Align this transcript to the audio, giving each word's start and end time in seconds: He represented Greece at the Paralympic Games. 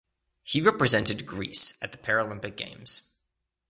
He 0.41 0.63
represented 0.63 1.27
Greece 1.27 1.75
at 1.79 1.91
the 1.91 1.99
Paralympic 1.99 2.55
Games. 2.55 3.03